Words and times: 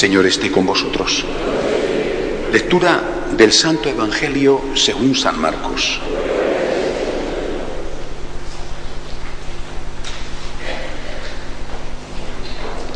Señor 0.00 0.24
esté 0.24 0.50
con 0.50 0.64
vosotros. 0.64 1.26
Lectura 2.50 3.02
del 3.36 3.52
Santo 3.52 3.90
Evangelio 3.90 4.62
según 4.74 5.14
San 5.14 5.38
Marcos. 5.38 6.00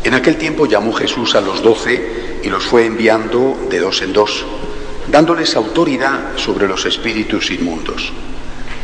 En 0.05 0.13
aquel 0.13 0.37
tiempo 0.37 0.67
llamó 0.67 0.93
Jesús 0.93 1.33
a 1.33 1.41
los 1.41 1.63
doce 1.63 2.39
y 2.43 2.47
los 2.47 2.63
fue 2.63 2.85
enviando 2.85 3.57
de 3.71 3.79
dos 3.79 4.03
en 4.03 4.13
dos, 4.13 4.45
dándoles 5.07 5.55
autoridad 5.55 6.37
sobre 6.37 6.67
los 6.67 6.85
espíritus 6.85 7.49
inmundos. 7.49 8.13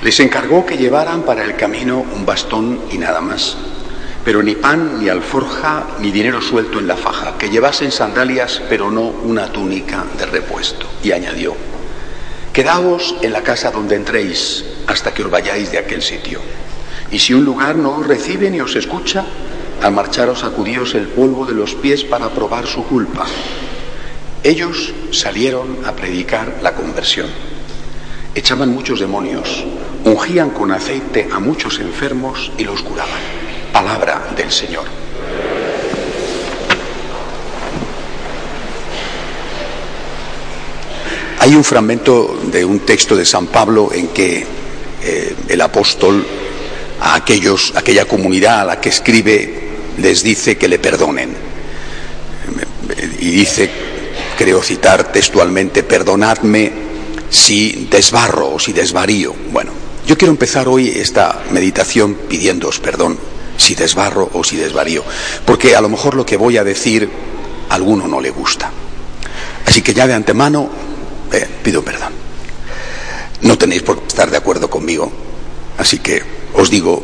Les 0.01 0.19
encargó 0.19 0.65
que 0.65 0.77
llevaran 0.77 1.21
para 1.21 1.43
el 1.43 1.55
camino 1.55 2.03
un 2.15 2.25
bastón 2.25 2.79
y 2.91 2.97
nada 2.97 3.21
más, 3.21 3.55
pero 4.25 4.41
ni 4.41 4.55
pan, 4.55 4.99
ni 4.99 5.09
alforja, 5.09 5.89
ni 5.99 6.09
dinero 6.09 6.41
suelto 6.41 6.79
en 6.79 6.87
la 6.87 6.97
faja, 6.97 7.37
que 7.37 7.51
llevasen 7.51 7.91
sandalias, 7.91 8.59
pero 8.67 8.89
no 8.89 9.01
una 9.01 9.51
túnica 9.51 10.03
de 10.17 10.25
repuesto. 10.25 10.87
Y 11.03 11.11
añadió, 11.11 11.55
Quedaos 12.51 13.15
en 13.21 13.31
la 13.31 13.43
casa 13.43 13.69
donde 13.69 13.95
entréis 13.95 14.65
hasta 14.87 15.13
que 15.13 15.21
os 15.21 15.29
vayáis 15.29 15.71
de 15.71 15.77
aquel 15.77 16.01
sitio. 16.01 16.39
Y 17.11 17.19
si 17.19 17.35
un 17.35 17.45
lugar 17.45 17.75
no 17.75 17.97
os 17.97 18.07
recibe 18.07 18.49
ni 18.49 18.59
os 18.59 18.75
escucha, 18.75 19.23
al 19.81 19.91
marcharos 19.91 20.39
sacudíos 20.39 20.93
el 20.93 21.07
polvo 21.07 21.45
de 21.45 21.53
los 21.53 21.73
pies 21.73 22.03
para 22.03 22.29
probar 22.29 22.67
su 22.67 22.85
culpa. 22.85 23.25
Ellos 24.43 24.93
salieron 25.11 25.77
a 25.85 25.93
predicar 25.93 26.59
la 26.61 26.73
conversión. 26.73 27.27
Echaban 28.33 28.69
muchos 28.69 28.99
demonios, 28.99 29.65
ungían 30.05 30.51
con 30.51 30.71
aceite 30.71 31.27
a 31.31 31.39
muchos 31.39 31.79
enfermos 31.79 32.51
y 32.57 32.63
los 32.63 32.81
curaban. 32.81 33.19
Palabra 33.73 34.33
del 34.35 34.51
Señor. 34.51 34.85
Hay 41.39 41.55
un 41.55 41.63
fragmento 41.63 42.39
de 42.51 42.63
un 42.63 42.81
texto 42.81 43.15
de 43.15 43.25
San 43.25 43.47
Pablo 43.47 43.89
en 43.91 44.09
que 44.09 44.45
eh, 45.03 45.35
el 45.49 45.61
apóstol 45.61 46.23
a 46.99 47.15
aquellos, 47.15 47.73
aquella 47.75 48.05
comunidad 48.05 48.61
a 48.61 48.65
la 48.65 48.79
que 48.79 48.89
escribe 48.89 49.60
les 50.01 50.23
dice 50.23 50.57
que 50.57 50.67
le 50.67 50.79
perdonen. 50.79 51.35
Y 53.19 53.31
dice, 53.31 53.69
creo 54.37 54.61
citar 54.61 55.11
textualmente, 55.11 55.83
perdonadme 55.83 56.71
si 57.29 57.87
desbarro 57.89 58.53
o 58.53 58.59
si 58.59 58.73
desvarío. 58.73 59.33
Bueno, 59.51 59.71
yo 60.05 60.17
quiero 60.17 60.31
empezar 60.31 60.67
hoy 60.67 60.89
esta 60.89 61.43
meditación 61.51 62.15
pidiéndoos 62.27 62.79
perdón 62.79 63.17
si 63.57 63.75
desbarro 63.75 64.29
o 64.33 64.43
si 64.43 64.57
desvarío, 64.57 65.03
porque 65.45 65.75
a 65.75 65.81
lo 65.81 65.89
mejor 65.89 66.15
lo 66.15 66.25
que 66.25 66.37
voy 66.37 66.57
a 66.57 66.63
decir 66.63 67.09
a 67.69 67.75
alguno 67.75 68.07
no 68.07 68.19
le 68.19 68.31
gusta. 68.31 68.71
Así 69.65 69.81
que 69.81 69.93
ya 69.93 70.07
de 70.07 70.13
antemano 70.13 70.69
eh, 71.31 71.47
pido 71.63 71.83
perdón. 71.83 72.13
No 73.41 73.57
tenéis 73.57 73.83
por 73.83 73.99
qué 73.99 74.07
estar 74.07 74.29
de 74.29 74.37
acuerdo 74.37 74.69
conmigo, 74.69 75.11
así 75.77 75.99
que 75.99 76.21
os 76.53 76.69
digo 76.69 77.03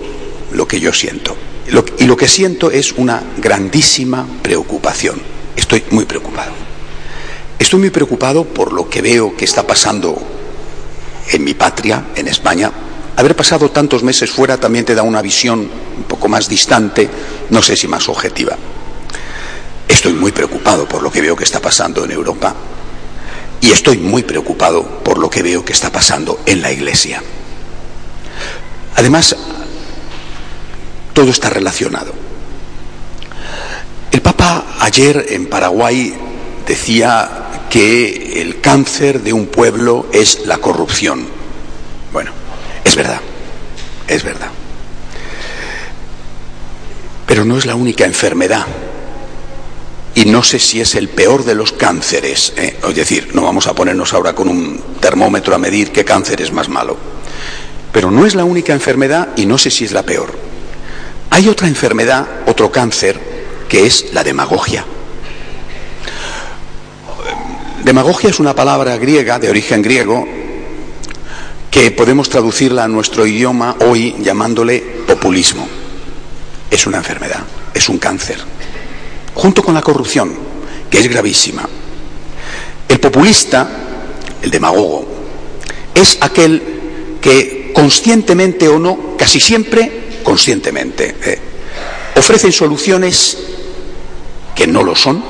lo 0.51 0.67
que 0.67 0.79
yo 0.79 0.91
siento. 0.91 1.35
Y 1.97 2.05
lo 2.05 2.15
que 2.15 2.27
siento 2.27 2.71
es 2.71 2.93
una 2.93 3.21
grandísima 3.37 4.25
preocupación. 4.41 5.21
Estoy 5.55 5.83
muy 5.91 6.05
preocupado. 6.05 6.51
Estoy 7.59 7.79
muy 7.79 7.89
preocupado 7.89 8.45
por 8.45 8.71
lo 8.71 8.89
que 8.89 9.01
veo 9.01 9.35
que 9.35 9.45
está 9.45 9.65
pasando 9.65 10.17
en 11.31 11.43
mi 11.43 11.53
patria, 11.55 12.05
en 12.15 12.27
España. 12.27 12.71
Haber 13.15 13.35
pasado 13.35 13.71
tantos 13.71 14.03
meses 14.03 14.29
fuera 14.29 14.57
también 14.57 14.85
te 14.85 14.95
da 14.95 15.03
una 15.03 15.21
visión 15.21 15.59
un 15.97 16.03
poco 16.03 16.27
más 16.27 16.47
distante, 16.47 17.09
no 17.49 17.61
sé 17.61 17.75
si 17.75 17.87
más 17.87 18.07
objetiva. 18.07 18.55
Estoy 19.87 20.13
muy 20.13 20.31
preocupado 20.31 20.87
por 20.87 21.01
lo 21.01 21.11
que 21.11 21.21
veo 21.21 21.35
que 21.35 21.43
está 21.43 21.59
pasando 21.59 22.05
en 22.05 22.11
Europa 22.11 22.55
y 23.59 23.71
estoy 23.71 23.97
muy 23.97 24.21
preocupado 24.23 24.83
por 25.03 25.17
lo 25.17 25.29
que 25.29 25.41
veo 25.41 25.65
que 25.65 25.73
está 25.73 25.91
pasando 25.91 26.39
en 26.45 26.61
la 26.61 26.71
Iglesia. 26.71 27.23
Además, 28.95 29.35
todo 31.17 31.31
está 31.31 31.49
relacionado. 31.49 32.13
El 34.11 34.21
Papa 34.21 34.75
ayer 34.81 35.25
en 35.29 35.47
Paraguay 35.47 36.13
decía 36.67 37.65
que 37.71 38.39
el 38.39 38.61
cáncer 38.61 39.23
de 39.23 39.33
un 39.33 39.47
pueblo 39.47 40.05
es 40.13 40.45
la 40.45 40.59
corrupción. 40.59 41.25
Bueno, 42.13 42.29
es 42.83 42.95
verdad, 42.95 43.19
es 44.07 44.23
verdad. 44.23 44.49
Pero 47.25 47.45
no 47.45 47.57
es 47.57 47.65
la 47.65 47.73
única 47.73 48.05
enfermedad. 48.05 48.67
Y 50.13 50.25
no 50.25 50.43
sé 50.43 50.59
si 50.59 50.81
es 50.81 50.93
el 50.93 51.09
peor 51.09 51.45
de 51.45 51.55
los 51.55 51.71
cánceres. 51.71 52.53
¿eh? 52.57 52.77
Es 52.87 52.95
decir, 52.95 53.31
no 53.33 53.41
vamos 53.41 53.65
a 53.65 53.73
ponernos 53.73 54.13
ahora 54.13 54.35
con 54.35 54.49
un 54.49 54.79
termómetro 55.01 55.55
a 55.55 55.57
medir 55.57 55.91
qué 55.91 56.05
cáncer 56.05 56.43
es 56.43 56.51
más 56.51 56.69
malo. 56.69 56.95
Pero 57.91 58.11
no 58.11 58.27
es 58.27 58.35
la 58.35 58.43
única 58.43 58.73
enfermedad 58.73 59.29
y 59.35 59.47
no 59.47 59.57
sé 59.57 59.71
si 59.71 59.83
es 59.83 59.93
la 59.93 60.03
peor. 60.03 60.46
Hay 61.37 61.47
otra 61.49 61.67
enfermedad, 61.67 62.25
otro 62.47 62.71
cáncer, 62.71 63.19
que 63.69 63.85
es 63.85 64.11
la 64.11 64.23
demagogia. 64.23 64.83
Demagogia 67.83 68.31
es 68.31 68.39
una 68.39 68.55
palabra 68.55 68.97
griega, 68.97 69.37
de 69.37 69.47
origen 69.47 69.83
griego, 69.83 70.27
que 71.69 71.91
podemos 71.91 72.27
traducirla 72.27 72.85
a 72.85 72.87
nuestro 72.87 73.27
idioma 73.27 73.75
hoy 73.81 74.15
llamándole 74.17 74.79
populismo. 75.05 75.67
Es 76.71 76.87
una 76.87 76.97
enfermedad, 76.97 77.43
es 77.71 77.87
un 77.87 77.99
cáncer, 77.99 78.39
junto 79.35 79.61
con 79.61 79.75
la 79.75 79.83
corrupción, 79.83 80.33
que 80.89 80.97
es 80.97 81.07
gravísima. 81.07 81.69
El 82.89 82.99
populista, 82.99 83.69
el 84.41 84.49
demagogo, 84.49 85.07
es 85.93 86.17
aquel 86.19 87.19
que 87.21 87.69
conscientemente 87.75 88.67
o 88.67 88.79
no, 88.79 89.15
casi 89.15 89.39
siempre, 89.39 90.06
conscientemente. 90.27 91.15
¿eh? 91.23 91.39
ofrecen 92.17 92.51
soluciones 92.51 93.37
que 94.53 94.67
no 94.67 94.83
lo 94.83 94.93
son, 94.93 95.23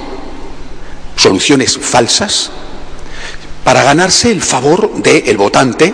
soluciones 1.16 1.78
falsas, 1.78 2.50
para 3.64 3.84
ganarse 3.84 4.32
el 4.32 4.42
favor 4.42 4.92
del 5.04 5.38
votante 5.38 5.94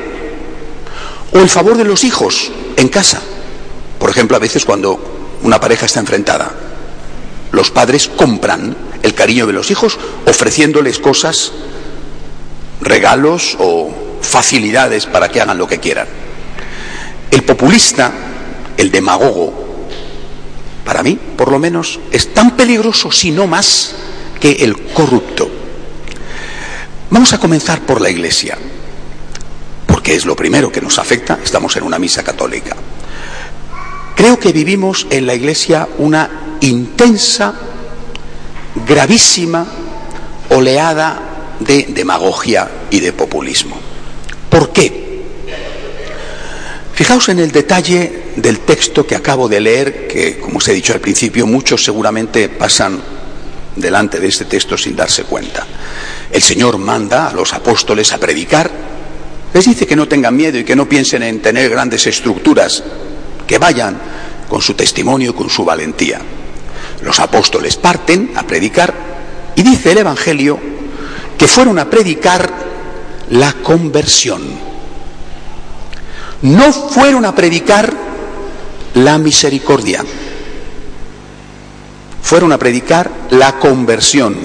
o 1.33 1.39
el 1.39 1.49
favor 1.49 1.75
de 1.75 1.83
los 1.83 2.05
hijos 2.05 2.49
en 2.77 2.87
casa. 2.87 3.21
Por 3.99 4.09
ejemplo, 4.09 4.37
a 4.37 4.39
veces 4.39 4.63
cuando 4.63 5.37
una 5.41 5.59
pareja 5.59 5.85
está 5.85 5.99
enfrentada, 5.99 6.49
los 7.51 7.71
padres 7.71 8.07
compran 8.07 8.73
el 9.01 9.13
cariño 9.13 9.45
de 9.45 9.51
los 9.51 9.69
hijos 9.69 9.99
ofreciéndoles 10.25 10.99
cosas, 10.99 11.51
regalos 12.79 13.57
o 13.59 13.93
facilidades 14.21 15.07
para 15.07 15.27
que 15.27 15.41
hagan 15.41 15.57
lo 15.57 15.67
que 15.67 15.81
quieran. 15.81 16.07
El 17.29 17.43
populista 17.43 18.22
el 18.77 18.91
demagogo, 18.91 19.53
para 20.85 21.03
mí, 21.03 21.17
por 21.37 21.51
lo 21.51 21.59
menos, 21.59 21.99
es 22.11 22.33
tan 22.33 22.55
peligroso, 22.55 23.11
si 23.11 23.31
no 23.31 23.47
más, 23.47 23.95
que 24.39 24.51
el 24.51 24.77
corrupto. 24.93 25.49
Vamos 27.09 27.31
a 27.33 27.39
comenzar 27.39 27.81
por 27.81 28.01
la 28.01 28.09
Iglesia, 28.09 28.57
porque 29.87 30.15
es 30.15 30.25
lo 30.25 30.35
primero 30.35 30.71
que 30.71 30.81
nos 30.81 30.99
afecta, 30.99 31.39
estamos 31.43 31.75
en 31.77 31.83
una 31.83 31.99
misa 31.99 32.23
católica. 32.23 32.75
Creo 34.15 34.39
que 34.39 34.51
vivimos 34.51 35.07
en 35.09 35.25
la 35.25 35.33
Iglesia 35.33 35.87
una 35.97 36.57
intensa, 36.61 37.53
gravísima 38.87 39.65
oleada 40.49 41.55
de 41.59 41.87
demagogia 41.89 42.69
y 42.89 42.99
de 42.99 43.13
populismo. 43.13 43.79
¿Por 44.49 44.71
qué? 44.71 45.03
Fijaos 46.93 47.29
en 47.29 47.39
el 47.39 47.51
detalle 47.51 48.22
del 48.35 48.59
texto 48.59 49.05
que 49.05 49.15
acabo 49.15 49.47
de 49.47 49.59
leer, 49.59 50.07
que 50.07 50.39
como 50.39 50.57
os 50.57 50.67
he 50.67 50.73
dicho 50.73 50.93
al 50.93 50.99
principio, 50.99 51.45
muchos 51.45 51.83
seguramente 51.83 52.49
pasan 52.49 52.99
delante 53.75 54.19
de 54.19 54.27
este 54.27 54.45
texto 54.45 54.77
sin 54.77 54.95
darse 54.95 55.23
cuenta. 55.23 55.65
El 56.31 56.41
Señor 56.41 56.77
manda 56.77 57.27
a 57.29 57.33
los 57.33 57.53
apóstoles 57.53 58.11
a 58.13 58.17
predicar, 58.17 58.69
les 59.53 59.65
dice 59.65 59.85
que 59.85 59.95
no 59.95 60.07
tengan 60.07 60.35
miedo 60.35 60.57
y 60.57 60.63
que 60.63 60.75
no 60.75 60.89
piensen 60.89 61.23
en 61.23 61.41
tener 61.41 61.69
grandes 61.69 62.07
estructuras, 62.07 62.83
que 63.45 63.59
vayan 63.59 63.97
con 64.49 64.61
su 64.61 64.73
testimonio 64.73 65.31
y 65.31 65.33
con 65.33 65.49
su 65.49 65.63
valentía. 65.63 66.19
Los 67.01 67.19
apóstoles 67.19 67.75
parten 67.75 68.31
a 68.35 68.43
predicar 68.43 68.93
y 69.55 69.61
dice 69.61 69.91
el 69.91 69.99
Evangelio 69.99 70.59
que 71.37 71.47
fueron 71.47 71.77
a 71.77 71.89
predicar 71.89 72.51
la 73.29 73.53
conversión. 73.53 74.41
No 76.41 76.73
fueron 76.73 77.25
a 77.25 77.35
predicar 77.35 78.02
la 78.95 79.17
misericordia 79.17 80.03
fueron 82.21 82.51
a 82.51 82.57
predicar 82.57 83.11
la 83.31 83.59
conversión. 83.59 84.35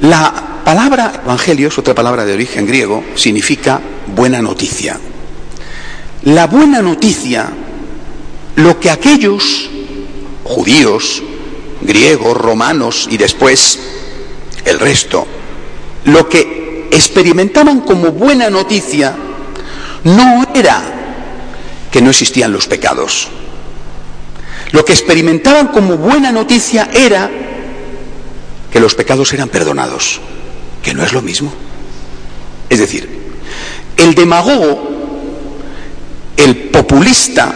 La 0.00 0.62
palabra 0.64 1.20
evangelio 1.24 1.68
es 1.68 1.78
otra 1.78 1.94
palabra 1.94 2.24
de 2.24 2.34
origen 2.34 2.66
griego, 2.66 3.02
significa 3.14 3.80
buena 4.14 4.40
noticia. 4.40 4.98
La 6.22 6.46
buena 6.46 6.82
noticia, 6.82 7.48
lo 8.56 8.78
que 8.78 8.90
aquellos 8.90 9.70
judíos, 10.44 11.22
griegos, 11.82 12.36
romanos 12.36 13.08
y 13.10 13.16
después 13.16 13.78
el 14.64 14.78
resto, 14.78 15.26
lo 16.04 16.28
que 16.28 16.88
experimentaban 16.90 17.80
como 17.80 18.12
buena 18.12 18.50
noticia, 18.50 19.14
no 20.04 20.46
era 20.54 20.95
que 21.96 22.02
no 22.02 22.10
existían 22.10 22.52
los 22.52 22.66
pecados, 22.66 23.28
lo 24.72 24.84
que 24.84 24.92
experimentaban 24.92 25.68
como 25.68 25.96
buena 25.96 26.30
noticia 26.30 26.90
era 26.92 27.30
que 28.70 28.80
los 28.80 28.94
pecados 28.94 29.32
eran 29.32 29.48
perdonados, 29.48 30.20
que 30.82 30.92
no 30.92 31.02
es 31.02 31.14
lo 31.14 31.22
mismo. 31.22 31.50
Es 32.68 32.80
decir, 32.80 33.08
el 33.96 34.14
demagogo, 34.14 35.56
el 36.36 36.68
populista, 36.68 37.54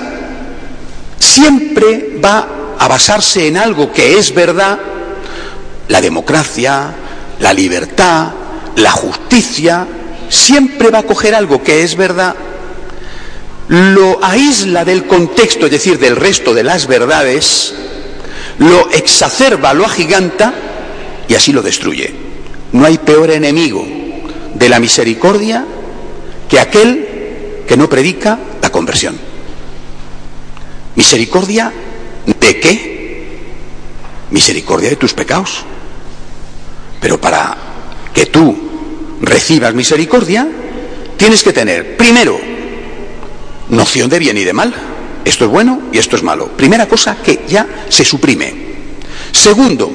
siempre 1.18 2.18
va 2.24 2.76
a 2.78 2.88
basarse 2.88 3.46
en 3.46 3.58
algo 3.58 3.92
que 3.92 4.16
es 4.16 4.34
verdad, 4.34 4.78
la 5.88 6.00
democracia, 6.00 6.94
la 7.40 7.52
libertad, 7.52 8.28
la 8.76 8.90
justicia, 8.90 9.86
siempre 10.30 10.88
va 10.88 11.00
a 11.00 11.02
coger 11.02 11.34
algo 11.34 11.62
que 11.62 11.82
es 11.82 11.94
verdad 11.94 12.34
lo 13.70 14.18
aísla 14.22 14.84
del 14.84 15.06
contexto, 15.06 15.66
es 15.66 15.72
decir, 15.72 15.96
del 16.00 16.16
resto 16.16 16.52
de 16.52 16.64
las 16.64 16.88
verdades, 16.88 17.72
lo 18.58 18.90
exacerba, 18.90 19.72
lo 19.74 19.84
agiganta 19.84 20.52
y 21.28 21.34
así 21.34 21.52
lo 21.52 21.62
destruye. 21.62 22.12
No 22.72 22.84
hay 22.84 22.98
peor 22.98 23.30
enemigo 23.30 23.86
de 24.54 24.68
la 24.68 24.80
misericordia 24.80 25.64
que 26.48 26.58
aquel 26.58 27.62
que 27.68 27.76
no 27.76 27.88
predica 27.88 28.40
la 28.60 28.72
conversión. 28.72 29.16
¿Misericordia 30.96 31.72
de 32.26 32.58
qué? 32.58 33.28
Misericordia 34.32 34.90
de 34.90 34.96
tus 34.96 35.14
pecados. 35.14 35.64
Pero 37.00 37.20
para 37.20 37.56
que 38.12 38.26
tú 38.26 38.56
recibas 39.20 39.74
misericordia, 39.74 40.48
tienes 41.16 41.44
que 41.44 41.52
tener, 41.52 41.96
primero, 41.96 42.50
noción 43.70 44.10
de 44.10 44.18
bien 44.18 44.36
y 44.36 44.44
de 44.44 44.52
mal. 44.52 44.74
Esto 45.24 45.44
es 45.44 45.50
bueno 45.50 45.82
y 45.92 45.98
esto 45.98 46.16
es 46.16 46.22
malo. 46.22 46.48
Primera 46.48 46.88
cosa 46.88 47.16
que 47.16 47.44
ya 47.48 47.66
se 47.88 48.04
suprime. 48.04 48.54
Segundo, 49.32 49.90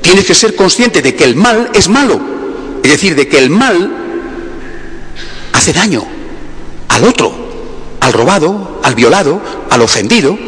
tienes 0.00 0.24
que 0.24 0.34
ser 0.34 0.54
consciente 0.54 1.02
de 1.02 1.14
que 1.14 1.24
el 1.24 1.36
mal 1.36 1.70
es 1.74 1.88
malo. 1.88 2.20
Es 2.82 2.90
decir, 2.90 3.14
de 3.14 3.26
que 3.26 3.38
el 3.38 3.50
mal 3.50 3.90
hace 5.52 5.72
daño 5.72 6.04
al 6.88 7.04
otro, 7.04 7.34
al 8.00 8.12
robado, 8.12 8.80
al 8.82 8.94
violado, 8.94 9.40
al 9.70 9.82
ofendido. 9.82 10.38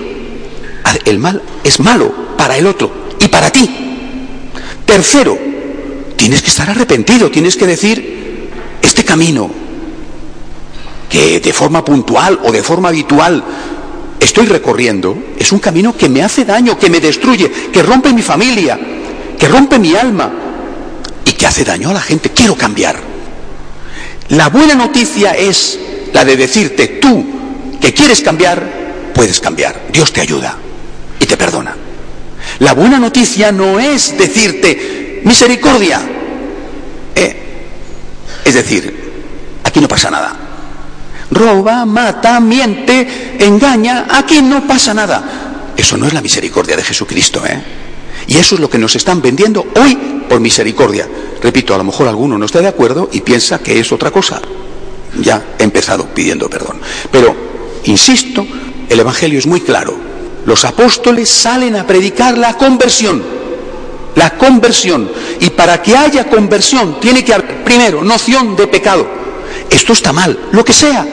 El 1.05 1.19
mal 1.19 1.43
es 1.65 1.81
malo 1.81 2.13
para 2.37 2.57
el 2.57 2.67
otro 2.67 2.91
y 3.21 3.29
para 3.29 3.51
ti. 3.51 3.69
Tercero, 4.87 5.39
tienes 6.17 6.41
que 6.41 6.49
estar 6.49 6.71
arrepentido, 6.71 7.31
tienes 7.31 7.57
que 7.57 7.67
decir, 7.67 8.49
este 8.81 9.05
camino 9.05 9.51
que 11.09 11.41
de 11.41 11.53
forma 11.53 11.85
puntual 11.85 12.39
o 12.45 12.53
de 12.53 12.63
forma 12.63 12.89
habitual 12.91 13.43
estoy 14.21 14.47
recorriendo, 14.47 15.17
es 15.39 15.53
un 15.53 15.59
camino 15.59 15.97
que 15.97 16.09
me 16.09 16.23
hace 16.23 16.45
daño, 16.45 16.79
que 16.79 16.91
me 16.91 17.01
destruye, 17.01 17.51
que 17.73 17.83
rompe 17.83 18.13
mi 18.13 18.23
familia, 18.23 18.79
que 19.39 19.49
rompe 19.49 19.79
mi 19.79 19.95
alma 19.95 20.31
y 21.25 21.33
que 21.33 21.47
hace 21.47 21.65
daño 21.65 21.91
a 21.91 21.95
la 21.95 22.01
gente. 22.01 22.31
Quiero 22.31 22.55
cambiar. 22.55 23.01
La 24.31 24.49
buena 24.51 24.75
noticia 24.75 25.33
es 25.33 25.79
la 26.13 26.25
de 26.25 26.37
decirte, 26.37 26.89
tú 27.01 27.25
que 27.81 27.95
quieres 27.95 28.21
cambiar, 28.21 29.13
puedes 29.15 29.41
cambiar. 29.41 29.87
Dios 29.91 30.13
te 30.13 30.21
ayuda 30.21 30.57
y 31.19 31.25
te 31.25 31.37
perdona. 31.37 31.75
La 32.59 32.75
buena 32.75 32.99
noticia 32.99 33.51
no 33.53 33.79
es 33.79 34.19
decirte, 34.19 35.23
misericordia. 35.25 36.01
Eh, 37.15 37.37
es 38.45 38.55
decir, 38.55 39.61
aquí 39.65 39.81
no 39.81 39.89
pasa 39.89 40.11
nada 40.11 40.48
roba, 41.31 41.85
mata, 41.85 42.41
miente, 42.41 43.37
engaña, 43.39 44.07
aquí 44.11 44.43
no 44.43 44.67
pasa 44.67 44.95
nada. 44.95 45.73
Eso 45.77 45.97
no 45.97 46.07
es 46.07 46.13
la 46.13 46.21
misericordia 46.21 46.77
de 46.77 46.83
Jesucristo, 46.83 47.45
¿eh? 47.47 47.63
Y 48.27 48.37
eso 48.37 48.57
es 48.57 48.61
lo 48.61 48.69
que 48.69 48.79
nos 48.79 48.95
están 48.97 49.23
vendiendo 49.23 49.67
hoy 49.81 49.97
por 50.29 50.41
misericordia. 50.41 51.09
Repito, 51.43 51.75
a 51.75 51.79
lo 51.79 51.85
mejor 51.85 52.09
alguno 52.09 52.37
no 52.37 52.45
está 52.45 52.61
de 52.61 52.67
acuerdo 52.69 53.09
y 53.13 53.21
piensa 53.21 53.61
que 53.61 53.79
es 53.79 53.91
otra 53.93 54.11
cosa. 54.11 54.41
Ya 55.21 55.55
he 55.59 55.63
empezado 55.63 56.07
pidiendo 56.07 56.51
perdón. 56.51 56.81
Pero, 57.11 57.35
insisto, 57.85 58.47
el 58.89 59.01
Evangelio 59.01 59.39
es 59.39 59.47
muy 59.47 59.61
claro. 59.61 59.97
Los 60.45 60.65
apóstoles 60.65 61.31
salen 61.31 61.77
a 61.77 61.87
predicar 61.87 62.37
la 62.37 62.57
conversión. 62.59 63.23
La 64.17 64.37
conversión. 64.37 65.11
Y 65.41 65.51
para 65.51 65.81
que 65.81 65.97
haya 65.97 66.29
conversión 66.29 67.01
tiene 67.01 67.25
que 67.25 67.33
haber, 67.33 67.65
primero, 67.65 68.03
noción 68.03 68.57
de 68.57 68.67
pecado. 68.67 69.09
Esto 69.71 69.93
está 69.93 70.13
mal, 70.13 70.39
lo 70.53 70.65
que 70.65 70.73
sea 70.73 71.07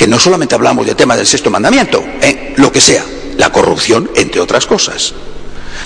que 0.00 0.06
no 0.06 0.18
solamente 0.18 0.54
hablamos 0.54 0.86
del 0.86 0.96
tema 0.96 1.14
del 1.14 1.26
sexto 1.26 1.50
mandamiento, 1.50 2.02
¿eh? 2.22 2.54
lo 2.56 2.72
que 2.72 2.80
sea, 2.80 3.04
la 3.36 3.52
corrupción, 3.52 4.10
entre 4.14 4.40
otras 4.40 4.64
cosas. 4.64 5.12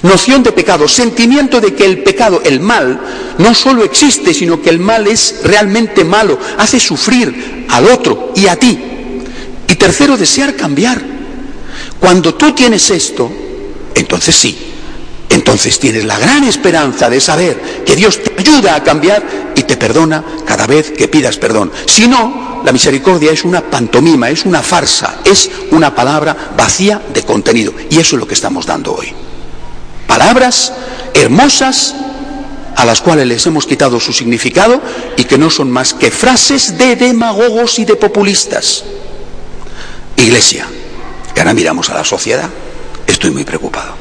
Noción 0.04 0.44
de 0.44 0.52
pecado, 0.52 0.86
sentimiento 0.86 1.60
de 1.60 1.74
que 1.74 1.84
el 1.84 2.04
pecado, 2.04 2.40
el 2.44 2.60
mal, 2.60 3.00
no 3.38 3.52
solo 3.56 3.82
existe, 3.82 4.32
sino 4.32 4.62
que 4.62 4.70
el 4.70 4.78
mal 4.78 5.08
es 5.08 5.40
realmente 5.42 6.04
malo, 6.04 6.38
hace 6.58 6.78
sufrir 6.78 7.66
al 7.68 7.86
otro 7.86 8.30
y 8.36 8.46
a 8.46 8.54
ti. 8.54 8.78
Y 9.66 9.74
tercero, 9.74 10.16
desear 10.16 10.54
cambiar. 10.54 11.02
Cuando 11.98 12.36
tú 12.36 12.52
tienes 12.52 12.90
esto, 12.90 13.28
entonces 13.96 14.36
sí, 14.36 14.56
entonces 15.28 15.76
tienes 15.80 16.04
la 16.04 16.20
gran 16.20 16.44
esperanza 16.44 17.10
de 17.10 17.20
saber 17.20 17.82
que 17.84 17.96
Dios 17.96 18.22
te 18.22 18.32
ayuda 18.38 18.76
a 18.76 18.84
cambiar 18.84 19.52
y 19.56 19.64
te 19.64 19.76
perdona 19.76 20.24
cada 20.46 20.68
vez 20.68 20.92
que 20.92 21.08
pidas 21.08 21.36
perdón. 21.36 21.72
Si 21.86 22.06
no, 22.06 22.53
la 22.64 22.72
misericordia 22.72 23.30
es 23.30 23.44
una 23.44 23.60
pantomima, 23.60 24.30
es 24.30 24.46
una 24.46 24.62
farsa, 24.62 25.16
es 25.22 25.50
una 25.70 25.94
palabra 25.94 26.34
vacía 26.56 27.00
de 27.12 27.22
contenido. 27.22 27.74
Y 27.90 27.98
eso 27.98 28.16
es 28.16 28.20
lo 28.20 28.26
que 28.26 28.32
estamos 28.32 28.64
dando 28.64 28.94
hoy. 28.94 29.12
Palabras 30.06 30.72
hermosas 31.12 31.94
a 32.74 32.84
las 32.86 33.02
cuales 33.02 33.26
les 33.26 33.46
hemos 33.46 33.66
quitado 33.66 34.00
su 34.00 34.14
significado 34.14 34.80
y 35.16 35.24
que 35.24 35.36
no 35.36 35.50
son 35.50 35.70
más 35.70 35.92
que 35.92 36.10
frases 36.10 36.78
de 36.78 36.96
demagogos 36.96 37.78
y 37.78 37.84
de 37.84 37.96
populistas. 37.96 38.84
Iglesia, 40.16 40.66
que 41.34 41.40
ahora 41.42 41.52
miramos 41.52 41.90
a 41.90 41.94
la 41.94 42.04
sociedad, 42.04 42.48
estoy 43.06 43.30
muy 43.30 43.44
preocupado. 43.44 43.94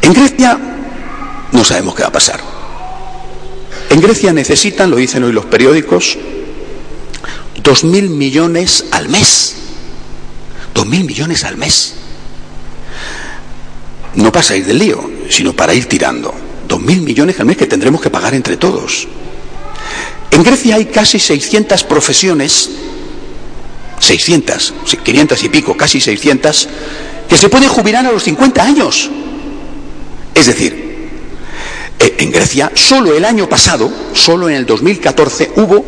En 0.00 0.14
Grecia 0.14 0.58
no 1.52 1.64
sabemos 1.64 1.94
qué 1.94 2.02
va 2.02 2.08
a 2.08 2.12
pasar. 2.12 2.40
En 3.90 4.00
Grecia 4.00 4.32
necesitan, 4.32 4.90
lo 4.90 4.96
dicen 4.96 5.22
hoy 5.22 5.32
los 5.32 5.44
periódicos, 5.44 6.16
dos 7.62 7.84
mil 7.84 8.10
millones 8.10 8.84
al 8.90 9.08
mes. 9.08 9.54
Dos 10.74 10.86
mil 10.86 11.04
millones 11.04 11.44
al 11.44 11.56
mes. 11.56 11.94
No 14.14 14.30
para 14.30 14.42
salir 14.42 14.66
del 14.66 14.78
lío, 14.78 15.10
sino 15.30 15.54
para 15.54 15.74
ir 15.74 15.86
tirando. 15.86 16.34
Dos 16.68 16.80
mil 16.80 17.02
millones 17.02 17.38
al 17.40 17.46
mes 17.46 17.56
que 17.56 17.66
tendremos 17.66 18.00
que 18.00 18.10
pagar 18.10 18.34
entre 18.34 18.56
todos. 18.56 19.08
En 20.30 20.42
Grecia 20.42 20.76
hay 20.76 20.86
casi 20.86 21.18
600 21.18 21.84
profesiones, 21.84 22.70
600, 23.98 24.74
500 25.04 25.44
y 25.44 25.48
pico, 25.50 25.76
casi 25.76 26.00
600, 26.00 26.68
que 27.28 27.36
se 27.36 27.48
pueden 27.48 27.68
jubilar 27.68 28.06
a 28.06 28.12
los 28.12 28.24
50 28.24 28.62
años. 28.62 29.10
Es 30.34 30.46
decir, 30.46 31.10
eh, 31.98 32.16
en 32.18 32.30
Grecia, 32.32 32.72
solo 32.74 33.14
el 33.14 33.24
año 33.26 33.46
pasado, 33.48 33.92
solo 34.14 34.48
en 34.48 34.56
el 34.56 34.66
2014, 34.66 35.52
hubo 35.56 35.84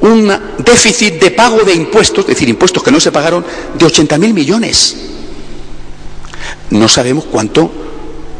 un 0.00 0.32
déficit 0.58 1.20
de 1.20 1.30
pago 1.30 1.60
de 1.60 1.74
impuestos, 1.74 2.24
es 2.24 2.34
decir, 2.34 2.48
impuestos 2.48 2.82
que 2.82 2.90
no 2.90 3.00
se 3.00 3.12
pagaron, 3.12 3.44
de 3.78 3.86
80.000 3.86 4.32
millones. 4.32 4.96
No 6.70 6.88
sabemos 6.88 7.24
cuánto 7.24 7.70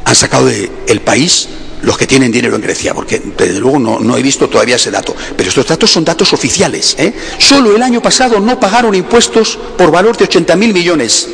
han 0.05 0.15
sacado 0.15 0.47
del 0.47 1.01
país 1.03 1.49
los 1.83 1.97
que 1.97 2.07
tienen 2.07 2.31
dinero 2.31 2.57
en 2.57 2.63
Grecia, 2.63 2.95
porque 2.95 3.21
desde 3.37 3.59
luego 3.59 3.79
no, 3.79 4.17
he 4.17 4.23
visto 4.23 4.49
todavía 4.49 4.77
ese 4.77 4.91
dato. 4.91 5.15
Pero 5.37 5.49
estos 5.49 5.67
datos 5.67 5.91
son 5.91 6.05
datos 6.05 6.33
oficiales. 6.33 6.95
¿eh? 6.99 7.13
Solo 7.39 7.75
el 7.75 7.83
año 7.83 8.03
pasado 8.03 8.39
no 8.41 8.61
pagaron 8.61 8.95
impuestos 8.95 9.59
por 9.77 9.91
valor 9.91 10.17
de 10.17 10.29
80.000 10.29 10.57
millones. 10.73 11.29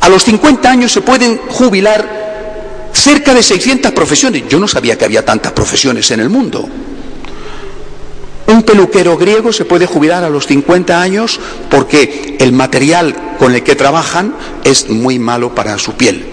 A 0.00 0.08
los 0.08 0.24
50 0.24 0.70
años 0.70 0.92
se 0.92 1.00
pueden 1.00 1.38
jubilar 1.48 2.90
cerca 2.92 3.34
de 3.34 3.42
600 3.42 3.92
profesiones. 3.92 4.44
Yo 4.48 4.58
no 4.58 4.68
sabía 4.68 4.98
que 4.98 5.04
había 5.04 5.24
tantas 5.24 5.52
profesiones 5.52 6.10
en 6.10 6.20
el 6.20 6.28
mundo. 6.28 6.68
Un 8.54 8.62
peluquero 8.62 9.16
griego 9.16 9.52
se 9.52 9.64
puede 9.64 9.84
jubilar 9.84 10.22
a 10.22 10.30
los 10.30 10.46
50 10.46 11.02
años 11.02 11.40
porque 11.68 12.36
el 12.38 12.52
material 12.52 13.34
con 13.36 13.52
el 13.52 13.64
que 13.64 13.74
trabajan 13.74 14.32
es 14.62 14.88
muy 14.90 15.18
malo 15.18 15.56
para 15.56 15.76
su 15.76 15.94
piel. 15.94 16.24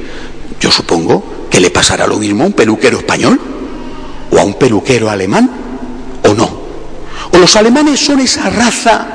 Yo 0.59 0.69
supongo 0.69 1.47
que 1.49 1.59
le 1.59 1.71
pasará 1.71 2.05
lo 2.05 2.19
mismo 2.19 2.43
a 2.43 2.47
un 2.47 2.53
peluquero 2.53 2.99
español 2.99 3.41
o 4.29 4.37
a 4.37 4.43
un 4.43 4.53
peluquero 4.53 5.09
alemán 5.09 5.49
o 6.29 6.35
no. 6.35 6.61
O 7.33 7.37
los 7.39 7.55
alemanes 7.55 7.99
son 7.99 8.19
esa 8.19 8.51
raza 8.51 9.07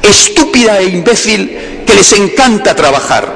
estúpida 0.00 0.80
e 0.80 0.88
imbécil 0.88 1.84
que 1.86 1.94
les 1.94 2.12
encanta 2.14 2.74
trabajar 2.74 3.28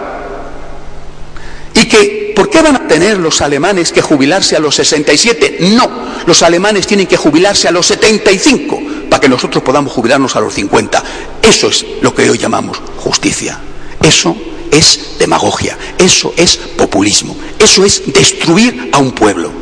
y 1.74 1.84
que, 1.84 2.19
¿por 2.40 2.48
qué 2.48 2.62
van 2.62 2.74
a 2.74 2.88
tener 2.88 3.18
los 3.18 3.42
alemanes 3.42 3.92
que 3.92 4.00
jubilarse 4.00 4.56
a 4.56 4.60
los 4.60 4.74
67? 4.74 5.58
No, 5.76 5.90
los 6.24 6.40
alemanes 6.40 6.86
tienen 6.86 7.06
que 7.06 7.18
jubilarse 7.18 7.68
a 7.68 7.70
los 7.70 7.84
75 7.84 8.80
para 9.10 9.20
que 9.20 9.28
nosotros 9.28 9.62
podamos 9.62 9.92
jubilarnos 9.92 10.34
a 10.36 10.40
los 10.40 10.54
50. 10.54 11.04
Eso 11.42 11.68
es 11.68 11.84
lo 12.00 12.14
que 12.14 12.30
hoy 12.30 12.38
llamamos 12.38 12.80
justicia. 12.96 13.60
Eso 14.02 14.34
es 14.70 15.18
demagogia, 15.18 15.76
eso 15.98 16.32
es 16.34 16.56
populismo, 16.56 17.36
eso 17.58 17.84
es 17.84 18.10
destruir 18.10 18.88
a 18.90 18.96
un 18.96 19.12
pueblo. 19.12 19.52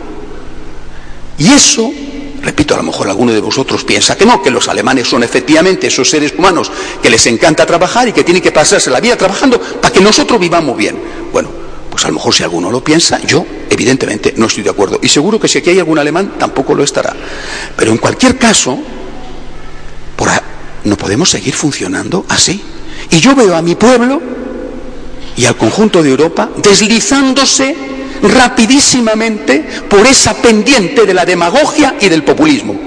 Y 1.37 1.49
eso, 1.49 1.91
repito, 2.43 2.75
a 2.75 2.77
lo 2.77 2.85
mejor 2.85 3.09
alguno 3.09 3.33
de 3.33 3.41
vosotros 3.41 3.83
piensa 3.83 4.17
que 4.17 4.25
no, 4.25 4.41
que 4.41 4.53
los 4.53 4.69
alemanes 4.69 5.09
son 5.09 5.25
efectivamente 5.25 5.89
esos 5.89 6.09
seres 6.09 6.33
humanos 6.39 6.71
que 7.03 7.11
les 7.11 7.27
encanta 7.27 7.67
trabajar 7.67 8.07
y 8.07 8.13
que 8.13 8.23
tienen 8.23 8.41
que 8.41 8.53
pasarse 8.53 8.89
la 8.89 9.01
vida 9.01 9.17
trabajando 9.17 9.61
para 9.61 9.93
que 9.93 10.01
nosotros 10.01 10.39
vivamos 10.39 10.77
bien. 10.77 11.18
Pues 11.99 12.05
a 12.05 12.09
lo 12.11 12.15
mejor 12.15 12.33
si 12.33 12.45
alguno 12.45 12.71
lo 12.71 12.85
piensa, 12.85 13.19
yo 13.27 13.45
evidentemente 13.69 14.33
no 14.37 14.47
estoy 14.47 14.63
de 14.63 14.71
acuerdo. 14.71 15.01
Y 15.03 15.09
seguro 15.09 15.41
que 15.41 15.49
si 15.49 15.59
aquí 15.59 15.71
hay 15.71 15.81
algún 15.81 15.99
alemán 15.99 16.35
tampoco 16.39 16.73
lo 16.73 16.85
estará. 16.85 17.13
Pero 17.77 17.91
en 17.91 17.99
cualquier 17.99 18.39
caso, 18.39 18.79
no 20.85 20.97
podemos 20.97 21.29
seguir 21.29 21.55
funcionando 21.55 22.25
así. 22.29 22.63
Y 23.11 23.19
yo 23.19 23.35
veo 23.35 23.57
a 23.57 23.63
mi 23.63 23.75
pueblo 23.75 24.23
y 25.37 25.45
al 25.45 25.57
conjunto 25.57 26.01
de 26.01 26.11
Europa 26.11 26.49
deslizándose 26.59 27.75
rapidísimamente 28.23 29.67
por 29.91 30.07
esa 30.07 30.35
pendiente 30.35 31.05
de 31.05 31.15
la 31.15 31.25
demagogia 31.25 31.97
y 32.01 32.09
del 32.09 32.23
populismo. 32.23 32.79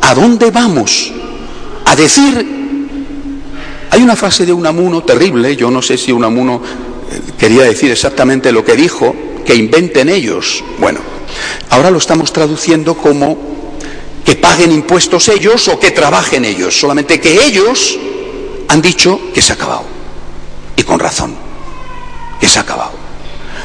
¿A 0.00 0.14
dónde 0.14 0.50
vamos? 0.50 1.12
A 1.84 1.94
decir... 1.94 2.56
Hay 3.90 4.02
una 4.02 4.16
frase 4.16 4.44
de 4.44 4.52
Unamuno 4.52 5.02
terrible, 5.04 5.54
yo 5.54 5.70
no 5.70 5.80
sé 5.80 5.96
si 5.96 6.12
Unamuno 6.12 6.60
quería 7.38 7.62
decir 7.62 7.90
exactamente 7.90 8.52
lo 8.52 8.64
que 8.64 8.76
dijo, 8.76 9.14
que 9.44 9.54
inventen 9.54 10.08
ellos. 10.08 10.62
Bueno, 10.78 11.00
ahora 11.70 11.90
lo 11.90 11.98
estamos 11.98 12.32
traduciendo 12.32 12.94
como 12.94 13.56
que 14.24 14.34
paguen 14.34 14.72
impuestos 14.72 15.28
ellos 15.28 15.68
o 15.68 15.78
que 15.78 15.92
trabajen 15.92 16.44
ellos, 16.44 16.78
solamente 16.78 17.20
que 17.20 17.44
ellos 17.44 17.98
han 18.68 18.82
dicho 18.82 19.20
que 19.32 19.40
se 19.40 19.52
ha 19.52 19.54
acabado. 19.54 19.84
Y 20.76 20.82
con 20.82 20.98
razón, 20.98 21.34
que 22.40 22.48
se 22.48 22.58
ha 22.58 22.62
acabado. 22.62 23.06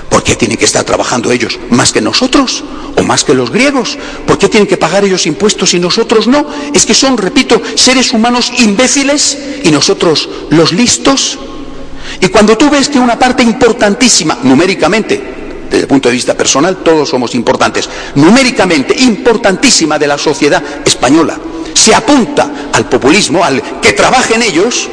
¿Por 0.09 0.23
qué 0.23 0.35
tienen 0.35 0.57
que 0.57 0.65
estar 0.65 0.83
trabajando 0.83 1.31
ellos 1.31 1.57
más 1.69 1.91
que 1.91 2.01
nosotros 2.01 2.63
o 2.97 3.01
más 3.03 3.23
que 3.23 3.33
los 3.33 3.49
griegos? 3.49 3.97
¿Por 4.27 4.37
qué 4.37 4.49
tienen 4.49 4.67
que 4.67 4.77
pagar 4.77 5.05
ellos 5.05 5.25
impuestos 5.25 5.73
y 5.73 5.79
nosotros 5.79 6.27
no? 6.27 6.45
Es 6.73 6.85
que 6.85 6.93
son, 6.93 7.17
repito, 7.17 7.61
seres 7.75 8.11
humanos 8.11 8.51
imbéciles 8.59 9.37
y 9.63 9.71
nosotros 9.71 10.29
los 10.49 10.73
listos. 10.73 11.39
Y 12.19 12.27
cuando 12.27 12.57
tú 12.57 12.69
ves 12.69 12.89
que 12.89 12.99
una 12.99 13.17
parte 13.17 13.43
importantísima, 13.43 14.37
numéricamente, 14.43 15.21
desde 15.69 15.83
el 15.83 15.87
punto 15.87 16.09
de 16.09 16.15
vista 16.15 16.35
personal, 16.35 16.77
todos 16.77 17.09
somos 17.09 17.33
importantes, 17.35 17.89
numéricamente 18.15 18.93
importantísima 18.99 19.97
de 19.97 20.07
la 20.07 20.17
sociedad 20.17 20.61
española, 20.85 21.37
se 21.73 21.95
apunta 21.95 22.51
al 22.73 22.87
populismo, 22.89 23.43
al 23.43 23.61
que 23.79 23.93
trabajen 23.93 24.41
ellos, 24.41 24.89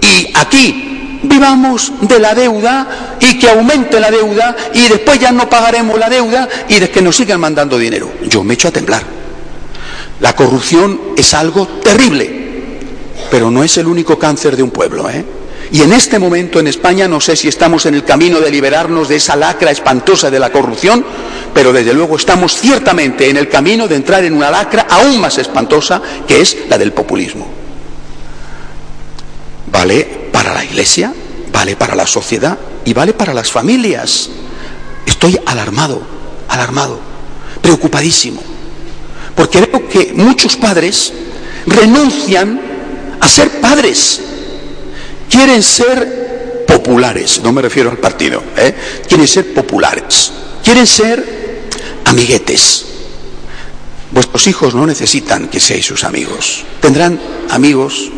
y 0.00 0.30
aquí 0.34 1.20
vivamos 1.22 1.92
de 2.02 2.18
la 2.18 2.34
deuda 2.34 3.16
y 3.20 3.38
que 3.38 3.50
aumente 3.50 4.00
la 4.00 4.10
deuda 4.10 4.56
y 4.74 4.88
después 4.88 5.18
ya 5.18 5.32
no 5.32 5.48
pagaremos 5.48 5.98
la 5.98 6.08
deuda 6.08 6.48
y 6.68 6.78
de 6.78 6.90
que 6.90 7.02
nos 7.02 7.16
sigan 7.16 7.40
mandando 7.40 7.78
dinero. 7.78 8.10
Yo 8.28 8.44
me 8.44 8.54
echo 8.54 8.68
a 8.68 8.70
temblar. 8.70 9.02
La 10.20 10.34
corrupción 10.34 11.00
es 11.16 11.34
algo 11.34 11.66
terrible, 11.82 12.30
pero 13.30 13.50
no 13.50 13.62
es 13.62 13.76
el 13.76 13.86
único 13.86 14.18
cáncer 14.18 14.56
de 14.56 14.62
un 14.62 14.70
pueblo. 14.70 15.08
¿eh? 15.10 15.24
Y 15.72 15.82
en 15.82 15.92
este 15.92 16.18
momento 16.18 16.60
en 16.60 16.68
España 16.68 17.08
no 17.08 17.20
sé 17.20 17.34
si 17.34 17.48
estamos 17.48 17.86
en 17.86 17.94
el 17.94 18.04
camino 18.04 18.40
de 18.40 18.50
liberarnos 18.50 19.08
de 19.08 19.16
esa 19.16 19.34
lacra 19.36 19.70
espantosa 19.70 20.30
de 20.30 20.38
la 20.38 20.52
corrupción, 20.52 21.04
pero 21.52 21.72
desde 21.72 21.92
luego 21.92 22.16
estamos 22.16 22.54
ciertamente 22.54 23.28
en 23.28 23.36
el 23.36 23.48
camino 23.48 23.88
de 23.88 23.96
entrar 23.96 24.24
en 24.24 24.34
una 24.34 24.50
lacra 24.50 24.86
aún 24.88 25.20
más 25.20 25.38
espantosa, 25.38 26.00
que 26.26 26.40
es 26.40 26.56
la 26.68 26.78
del 26.78 26.92
populismo. 26.92 27.48
Vale 29.72 30.28
para 30.32 30.54
la 30.54 30.64
Iglesia, 30.64 31.12
vale 31.52 31.74
para 31.76 31.94
la 31.94 32.06
sociedad 32.06 32.56
y 32.84 32.92
vale 32.92 33.12
para 33.12 33.34
las 33.34 33.50
familias. 33.50 34.30
Estoy 35.04 35.38
alarmado, 35.46 36.00
alarmado, 36.48 37.00
preocupadísimo, 37.60 38.40
porque 39.34 39.60
veo 39.60 39.88
que 39.88 40.12
muchos 40.14 40.56
padres 40.56 41.12
renuncian 41.66 42.60
a 43.20 43.28
ser 43.28 43.60
padres 43.60 44.20
quieren 45.28 45.62
ser 45.62 46.64
populares, 46.66 47.40
no 47.42 47.52
me 47.52 47.62
refiero 47.62 47.90
al 47.90 47.98
partido, 47.98 48.42
¿eh? 48.56 48.74
quieren 49.08 49.26
ser 49.26 49.54
populares, 49.54 50.32
quieren 50.62 50.86
ser 50.86 51.66
amiguetes. 52.04 52.84
Vuestros 54.10 54.46
hijos 54.46 54.74
no 54.74 54.86
necesitan 54.86 55.48
que 55.48 55.60
seáis 55.60 55.86
sus 55.86 56.04
amigos, 56.04 56.64
tendrán 56.80 57.18
amigos, 57.50 58.10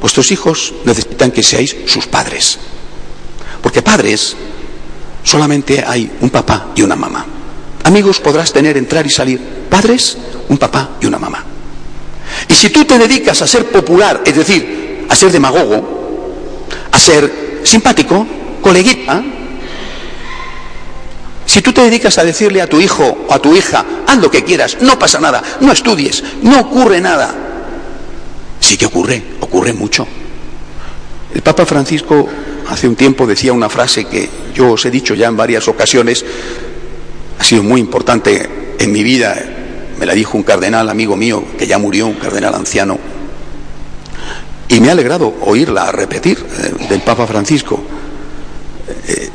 vuestros 0.00 0.30
hijos 0.32 0.74
necesitan 0.84 1.30
que 1.30 1.42
seáis 1.42 1.76
sus 1.86 2.06
padres, 2.06 2.58
porque 3.62 3.82
padres 3.82 4.36
solamente 5.22 5.84
hay 5.86 6.10
un 6.20 6.30
papá 6.30 6.72
y 6.74 6.82
una 6.82 6.96
mamá. 6.96 7.26
Amigos 7.84 8.20
podrás 8.20 8.52
tener, 8.52 8.76
entrar 8.76 9.06
y 9.06 9.10
salir, 9.10 9.40
padres, 9.70 10.16
un 10.48 10.58
papá 10.58 10.96
y 11.00 11.06
una 11.06 11.18
mamá. 11.18 11.44
Y 12.48 12.54
si 12.54 12.70
tú 12.70 12.84
te 12.84 12.98
dedicas 12.98 13.40
a 13.42 13.46
ser 13.46 13.66
popular, 13.66 14.22
es 14.24 14.36
decir, 14.36 15.06
a 15.08 15.14
ser 15.14 15.32
demagogo, 15.32 15.99
ser 17.00 17.60
simpático, 17.64 18.26
coleguita. 18.60 19.22
Si 21.46 21.62
tú 21.62 21.72
te 21.72 21.82
dedicas 21.82 22.16
a 22.18 22.24
decirle 22.24 22.60
a 22.60 22.68
tu 22.68 22.80
hijo 22.80 23.26
o 23.26 23.34
a 23.34 23.40
tu 23.40 23.56
hija, 23.56 23.84
haz 24.06 24.18
lo 24.18 24.30
que 24.30 24.44
quieras, 24.44 24.76
no 24.80 24.98
pasa 24.98 25.18
nada, 25.18 25.42
no 25.60 25.72
estudies, 25.72 26.22
no 26.42 26.60
ocurre 26.60 27.00
nada. 27.00 27.34
Sí 28.60 28.76
que 28.76 28.86
ocurre, 28.86 29.22
ocurre 29.40 29.72
mucho. 29.72 30.06
El 31.34 31.42
Papa 31.42 31.66
Francisco 31.66 32.28
hace 32.68 32.86
un 32.86 32.94
tiempo 32.94 33.26
decía 33.26 33.52
una 33.52 33.68
frase 33.68 34.04
que 34.04 34.28
yo 34.54 34.72
os 34.72 34.84
he 34.84 34.90
dicho 34.90 35.14
ya 35.14 35.26
en 35.26 35.36
varias 35.36 35.66
ocasiones, 35.66 36.24
ha 37.38 37.42
sido 37.42 37.62
muy 37.62 37.80
importante 37.80 38.74
en 38.78 38.92
mi 38.92 39.02
vida, 39.02 39.36
me 39.98 40.06
la 40.06 40.14
dijo 40.14 40.36
un 40.36 40.44
cardenal 40.44 40.88
amigo 40.88 41.16
mío 41.16 41.42
que 41.58 41.66
ya 41.66 41.78
murió, 41.78 42.06
un 42.06 42.14
cardenal 42.14 42.54
anciano, 42.54 42.98
y 44.70 44.80
me 44.80 44.88
ha 44.88 44.92
alegrado 44.92 45.34
oírla 45.42 45.90
repetir 45.90 46.38
eh, 46.38 46.86
del 46.88 47.00
Papa 47.00 47.26
Francisco. 47.26 47.82
Eh, 49.06 49.28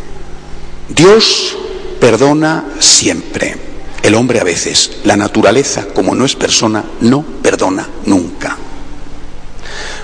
Dios 0.90 1.58
perdona 2.00 2.64
siempre. 2.80 3.56
El 4.02 4.16
hombre 4.16 4.40
a 4.40 4.44
veces, 4.44 5.00
la 5.04 5.18
naturaleza, 5.18 5.88
como 5.94 6.16
no 6.16 6.26
es 6.26 6.36
persona, 6.36 6.84
no 7.02 7.22
perdona 7.42 7.88
nunca. 8.06 8.56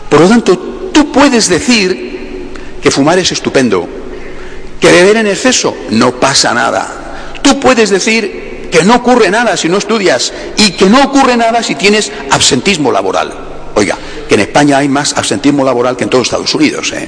Por 0.09 0.21
lo 0.21 0.27
tanto, 0.27 0.57
tú 0.91 1.11
puedes 1.11 1.47
decir 1.47 2.49
que 2.81 2.91
fumar 2.91 3.17
es 3.19 3.31
estupendo, 3.31 3.87
que 4.81 4.91
beber 4.91 5.17
en 5.17 5.27
exceso 5.27 5.77
no 5.91 6.19
pasa 6.19 6.53
nada. 6.53 7.31
Tú 7.41 7.57
puedes 7.59 7.89
decir 7.89 8.67
que 8.69 8.83
no 8.83 8.95
ocurre 8.95 9.29
nada 9.29 9.55
si 9.55 9.69
no 9.69 9.77
estudias 9.77 10.33
y 10.57 10.71
que 10.71 10.89
no 10.89 11.03
ocurre 11.03 11.37
nada 11.37 11.63
si 11.63 11.75
tienes 11.75 12.11
absentismo 12.31 12.91
laboral. 12.91 13.31
Oiga, 13.75 13.97
que 14.31 14.35
en 14.35 14.47
España 14.47 14.77
hay 14.77 14.87
más 14.87 15.11
absentismo 15.17 15.61
laboral 15.61 15.97
que 15.97 16.05
en 16.05 16.09
todos 16.09 16.27
Estados 16.27 16.55
Unidos. 16.55 16.93
¿eh? 16.93 17.05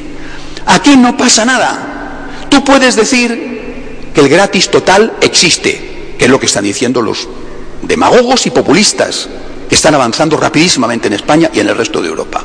Aquí 0.66 0.98
no 0.98 1.16
pasa 1.16 1.46
nada. 1.46 2.28
Tú 2.50 2.66
puedes 2.66 2.98
decir 2.98 4.12
que 4.14 4.20
el 4.20 4.28
gratis 4.28 4.70
total 4.70 5.14
existe, 5.22 6.16
que 6.20 6.26
es 6.26 6.30
lo 6.30 6.38
que 6.38 6.48
están 6.48 6.66
diciendo 6.66 7.02
los 7.02 7.30
demagogos 7.82 8.46
y 8.46 8.50
populistas. 8.50 9.30
que 9.70 9.76
están 9.76 9.96
avanzando 9.96 10.36
rapidísimamente 10.36 11.08
en 11.08 11.14
España 11.14 11.50
y 11.54 11.62
en 11.62 11.70
el 11.70 11.78
resto 11.78 12.02
de 12.02 12.10
Europa. 12.10 12.44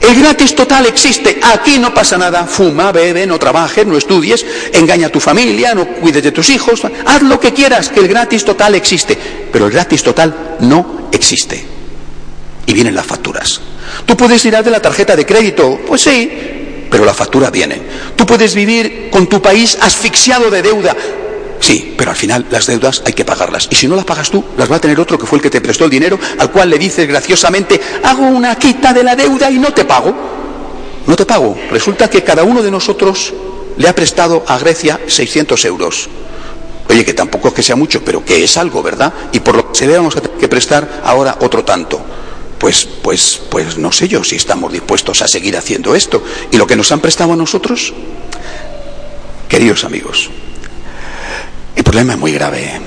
El 0.00 0.20
gratis 0.20 0.54
total 0.54 0.86
existe. 0.86 1.40
Aquí 1.42 1.80
no 1.80 1.92
pasa 1.92 2.16
nada. 2.16 2.44
Fuma, 2.44 2.92
bebe, 2.92 3.26
no 3.26 3.40
trabajes, 3.40 3.84
no 3.84 3.98
estudies, 3.98 4.46
engaña 4.72 5.08
a 5.08 5.10
tu 5.10 5.18
familia, 5.18 5.74
no 5.74 5.84
cuides 5.84 6.22
de 6.22 6.30
tus 6.30 6.48
hijos. 6.48 6.82
Haz 7.06 7.22
lo 7.22 7.40
que 7.40 7.52
quieras, 7.52 7.88
que 7.88 7.98
el 7.98 8.06
gratis 8.06 8.44
total 8.44 8.76
existe. 8.76 9.18
Pero 9.52 9.66
el 9.66 9.72
gratis 9.72 10.04
total 10.04 10.56
no 10.60 11.08
existe. 11.10 11.73
Y 12.66 12.72
vienen 12.72 12.94
las 12.94 13.06
facturas. 13.06 13.60
Tú 14.06 14.16
puedes 14.16 14.42
tirar 14.42 14.64
de 14.64 14.70
la 14.70 14.80
tarjeta 14.80 15.14
de 15.14 15.26
crédito. 15.26 15.80
Pues 15.86 16.02
sí, 16.02 16.30
pero 16.90 17.04
la 17.04 17.14
factura 17.14 17.50
viene. 17.50 17.80
Tú 18.16 18.24
puedes 18.24 18.54
vivir 18.54 19.08
con 19.10 19.26
tu 19.26 19.42
país 19.42 19.76
asfixiado 19.80 20.50
de 20.50 20.62
deuda. 20.62 20.96
Sí, 21.60 21.94
pero 21.96 22.10
al 22.10 22.16
final 22.16 22.46
las 22.50 22.66
deudas 22.66 23.02
hay 23.06 23.12
que 23.12 23.24
pagarlas. 23.24 23.68
Y 23.70 23.74
si 23.74 23.88
no 23.88 23.96
las 23.96 24.04
pagas 24.04 24.30
tú, 24.30 24.44
las 24.56 24.70
va 24.70 24.76
a 24.76 24.80
tener 24.80 25.00
otro 25.00 25.18
que 25.18 25.26
fue 25.26 25.38
el 25.38 25.42
que 25.42 25.50
te 25.50 25.60
prestó 25.60 25.84
el 25.84 25.90
dinero, 25.90 26.18
al 26.38 26.50
cual 26.50 26.70
le 26.70 26.78
dices 26.78 27.08
graciosamente, 27.08 27.80
hago 28.02 28.22
una 28.22 28.54
quita 28.56 28.92
de 28.92 29.02
la 29.02 29.16
deuda 29.16 29.50
y 29.50 29.58
no 29.58 29.72
te 29.72 29.84
pago. 29.84 30.14
No 31.06 31.16
te 31.16 31.26
pago. 31.26 31.56
Resulta 31.70 32.08
que 32.08 32.22
cada 32.22 32.44
uno 32.44 32.62
de 32.62 32.70
nosotros 32.70 33.32
le 33.76 33.88
ha 33.88 33.94
prestado 33.94 34.44
a 34.46 34.58
Grecia 34.58 35.00
600 35.06 35.64
euros. 35.64 36.08
Oye, 36.88 37.04
que 37.04 37.14
tampoco 37.14 37.48
es 37.48 37.54
que 37.54 37.62
sea 37.62 37.76
mucho, 37.76 38.04
pero 38.04 38.24
que 38.24 38.44
es 38.44 38.56
algo, 38.56 38.82
¿verdad? 38.82 39.12
Y 39.32 39.40
por 39.40 39.56
lo 39.56 39.72
que 39.72 39.78
se 39.78 39.86
le 39.86 39.96
vamos 39.96 40.16
a 40.16 40.20
tener 40.20 40.36
que 40.36 40.48
prestar 40.48 41.02
ahora 41.04 41.38
otro 41.40 41.64
tanto. 41.64 42.00
Pues, 42.58 42.86
pues, 43.02 43.40
pues 43.50 43.76
no 43.78 43.92
sé 43.92 44.08
yo 44.08 44.24
si 44.24 44.36
estamos 44.36 44.72
dispuestos 44.72 45.22
a 45.22 45.28
seguir 45.28 45.56
haciendo 45.56 45.94
esto. 45.94 46.22
¿Y 46.50 46.56
lo 46.56 46.66
que 46.66 46.76
nos 46.76 46.90
han 46.92 47.00
prestado 47.00 47.32
a 47.32 47.36
nosotros? 47.36 47.92
Queridos 49.48 49.84
amigos, 49.84 50.30
el 51.76 51.84
problema 51.84 52.14
es 52.14 52.18
muy 52.18 52.32
grave, 52.32 52.80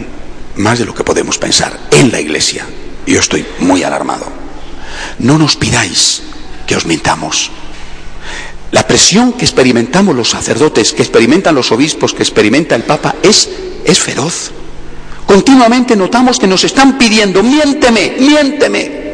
más 0.55 0.79
de 0.79 0.85
lo 0.85 0.93
que 0.93 1.03
podemos 1.03 1.37
pensar, 1.37 1.79
en 1.91 2.11
la 2.11 2.19
iglesia. 2.19 2.65
Yo 3.05 3.19
estoy 3.19 3.45
muy 3.59 3.83
alarmado. 3.83 4.25
No 5.19 5.37
nos 5.37 5.55
pidáis 5.55 6.23
que 6.65 6.75
os 6.75 6.85
mintamos. 6.85 7.51
La 8.71 8.85
presión 8.85 9.33
que 9.33 9.45
experimentamos 9.45 10.15
los 10.15 10.29
sacerdotes, 10.29 10.91
que 10.91 11.03
experimentan 11.03 11.55
los 11.55 11.71
obispos, 11.71 12.13
que 12.13 12.23
experimenta 12.23 12.75
el 12.75 12.83
Papa, 12.83 13.15
es, 13.23 13.49
es 13.85 13.99
feroz. 13.99 14.51
Continuamente 15.25 15.95
notamos 15.95 16.39
que 16.39 16.47
nos 16.47 16.63
están 16.63 16.97
pidiendo, 16.97 17.43
miénteme, 17.43 18.15
miénteme. 18.19 19.06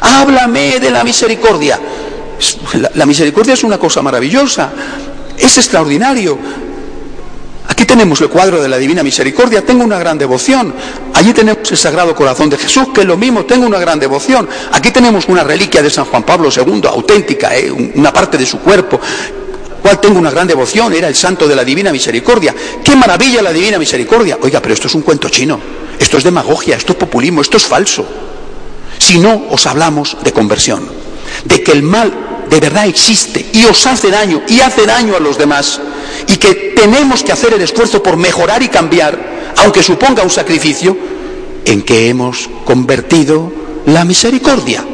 Háblame 0.00 0.80
de 0.80 0.90
la 0.90 1.04
misericordia. 1.04 1.78
La, 2.94 3.06
misericordia 3.06 3.54
es 3.54 3.64
una 3.64 3.78
cosa 3.78 4.00
maravillosa, 4.00 4.70
es 5.36 5.58
extraordinario, 5.58 6.38
Aquí 7.68 7.84
tenemos 7.84 8.20
el 8.22 8.28
cuadro 8.28 8.60
de 8.60 8.68
la 8.68 8.78
Divina 8.78 9.04
Misericordia, 9.04 9.64
tengo 9.64 9.84
una 9.84 9.98
gran 9.98 10.18
devoción. 10.18 10.74
Allí 11.14 11.32
tenemos 11.32 11.70
el 11.70 11.76
Sagrado 11.76 12.12
Corazón 12.12 12.50
de 12.50 12.56
Jesús, 12.58 12.88
que 12.92 13.02
es 13.02 13.06
lo 13.06 13.16
mismo, 13.16 13.44
tengo 13.44 13.66
una 13.66 13.78
gran 13.78 14.00
devoción. 14.00 14.48
Aquí 14.72 14.90
tenemos 14.90 15.28
una 15.28 15.44
reliquia 15.44 15.80
de 15.80 15.90
San 15.90 16.06
Juan 16.06 16.24
Pablo 16.24 16.48
II, 16.50 16.82
auténtica, 16.88 17.56
¿eh? 17.56 17.70
una 17.70 18.12
parte 18.12 18.36
de 18.38 18.46
su 18.46 18.58
cuerpo, 18.58 18.98
cual 19.80 20.00
tengo 20.00 20.18
una 20.18 20.30
gran 20.30 20.48
devoción, 20.48 20.92
era 20.92 21.06
el 21.06 21.14
santo 21.14 21.46
de 21.46 21.54
la 21.54 21.62
Divina 21.62 21.92
Misericordia. 21.92 22.54
¡Qué 22.82 22.96
maravilla 22.96 23.42
la 23.42 23.52
Divina 23.52 23.78
Misericordia! 23.78 24.38
Oiga, 24.40 24.60
pero 24.60 24.74
esto 24.74 24.88
es 24.88 24.94
un 24.94 25.02
cuento 25.02 25.28
chino, 25.28 25.60
esto 26.00 26.16
es 26.16 26.24
demagogia, 26.24 26.74
esto 26.74 26.94
es 26.94 26.98
populismo, 26.98 27.42
esto 27.42 27.58
es 27.58 27.64
falso. 27.64 28.04
Si 28.98 29.18
no 29.18 29.46
os 29.50 29.66
hablamos 29.66 30.16
de 30.22 30.32
conversión, 30.32 30.88
de 31.44 31.62
que 31.62 31.72
el 31.72 31.82
mal 31.82 32.12
de 32.48 32.60
verdad 32.60 32.86
existe 32.86 33.46
y 33.52 33.64
os 33.64 33.86
hace 33.86 34.10
daño 34.10 34.42
y 34.48 34.60
hace 34.60 34.86
daño 34.86 35.16
a 35.16 35.20
los 35.20 35.38
demás, 35.38 35.80
y 36.26 36.36
que 36.36 36.72
tenemos 36.76 37.22
que 37.22 37.32
hacer 37.32 37.54
el 37.54 37.62
esfuerzo 37.62 38.02
por 38.02 38.16
mejorar 38.16 38.62
y 38.62 38.68
cambiar, 38.68 39.54
aunque 39.58 39.82
suponga 39.82 40.22
un 40.22 40.30
sacrificio, 40.30 40.96
en 41.64 41.82
que 41.82 42.08
hemos 42.08 42.48
convertido 42.64 43.52
la 43.86 44.04
misericordia 44.04 44.84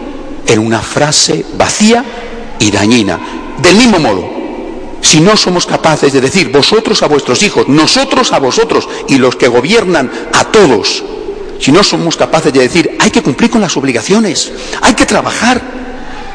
en 0.46 0.58
una 0.58 0.80
frase 0.80 1.44
vacía 1.56 2.04
y 2.58 2.70
dañina. 2.70 3.18
Del 3.62 3.76
mismo 3.76 3.98
modo, 3.98 4.28
si 5.00 5.20
no 5.20 5.36
somos 5.36 5.66
capaces 5.66 6.12
de 6.12 6.20
decir 6.20 6.50
vosotros 6.50 7.02
a 7.02 7.06
vuestros 7.06 7.42
hijos, 7.42 7.68
nosotros 7.68 8.32
a 8.32 8.38
vosotros 8.38 8.88
y 9.08 9.18
los 9.18 9.36
que 9.36 9.48
gobiernan 9.48 10.10
a 10.32 10.44
todos, 10.46 11.04
si 11.60 11.72
no 11.72 11.82
somos 11.82 12.16
capaces 12.16 12.52
de 12.52 12.60
decir 12.60 12.96
hay 12.98 13.10
que 13.10 13.22
cumplir 13.22 13.50
con 13.50 13.60
las 13.60 13.76
obligaciones, 13.76 14.52
hay 14.80 14.94
que 14.94 15.06
trabajar, 15.06 15.60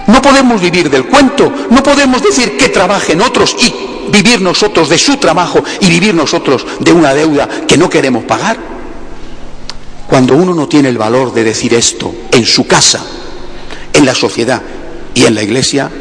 no 0.07 0.21
podemos 0.21 0.61
vivir 0.61 0.89
del 0.89 1.05
cuento, 1.05 1.51
no 1.69 1.83
podemos 1.83 2.21
decir 2.21 2.57
que 2.57 2.69
trabajen 2.69 3.21
otros 3.21 3.55
y 3.59 4.11
vivir 4.11 4.41
nosotros 4.41 4.89
de 4.89 4.97
su 4.97 5.17
trabajo 5.17 5.63
y 5.79 5.87
vivir 5.87 6.15
nosotros 6.15 6.65
de 6.79 6.91
una 6.91 7.13
deuda 7.13 7.47
que 7.67 7.77
no 7.77 7.89
queremos 7.89 8.23
pagar. 8.23 8.57
Cuando 10.07 10.35
uno 10.35 10.55
no 10.55 10.67
tiene 10.67 10.89
el 10.89 10.97
valor 10.97 11.33
de 11.33 11.43
decir 11.43 11.73
esto 11.75 12.13
en 12.31 12.45
su 12.45 12.65
casa, 12.65 13.05
en 13.93 14.05
la 14.05 14.15
sociedad 14.15 14.61
y 15.13 15.25
en 15.25 15.35
la 15.35 15.43
iglesia, 15.43 15.91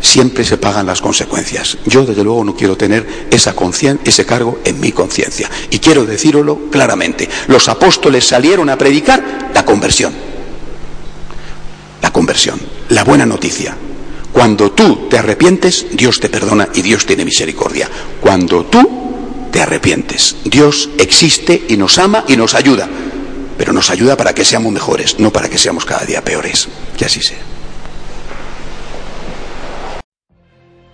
siempre 0.00 0.44
se 0.44 0.58
pagan 0.58 0.86
las 0.86 1.00
consecuencias. 1.00 1.78
Yo, 1.86 2.04
desde 2.04 2.24
luego, 2.24 2.44
no 2.44 2.54
quiero 2.54 2.76
tener 2.76 3.28
ese 3.30 4.26
cargo 4.26 4.60
en 4.64 4.80
mi 4.80 4.92
conciencia. 4.92 5.50
Y 5.70 5.78
quiero 5.78 6.04
decirlo 6.04 6.70
claramente. 6.70 7.28
Los 7.48 7.68
apóstoles 7.68 8.26
salieron 8.26 8.68
a 8.70 8.78
predicar 8.78 9.50
la 9.54 9.64
conversión. 9.64 10.12
La 12.02 12.12
conversión, 12.12 12.60
la 12.90 13.04
buena 13.04 13.26
noticia. 13.26 13.76
Cuando 14.32 14.72
tú 14.72 15.08
te 15.08 15.18
arrepientes, 15.18 15.86
Dios 15.92 16.20
te 16.20 16.28
perdona 16.28 16.68
y 16.74 16.82
Dios 16.82 17.06
tiene 17.06 17.24
misericordia. 17.24 17.88
Cuando 18.20 18.66
tú 18.66 19.48
te 19.50 19.60
arrepientes, 19.60 20.36
Dios 20.44 20.90
existe 20.98 21.64
y 21.68 21.76
nos 21.76 21.98
ama 21.98 22.24
y 22.28 22.36
nos 22.36 22.54
ayuda. 22.54 22.88
Pero 23.56 23.72
nos 23.72 23.90
ayuda 23.90 24.16
para 24.16 24.34
que 24.34 24.44
seamos 24.44 24.72
mejores, 24.72 25.18
no 25.18 25.32
para 25.32 25.48
que 25.48 25.58
seamos 25.58 25.84
cada 25.84 26.04
día 26.04 26.22
peores. 26.22 26.68
Que 26.96 27.06
así 27.06 27.20
sea. 27.20 27.57